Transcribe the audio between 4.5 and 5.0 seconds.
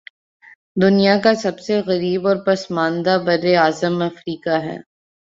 ہے